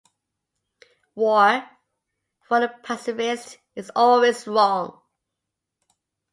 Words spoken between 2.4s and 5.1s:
for the pacifist, is always wrong.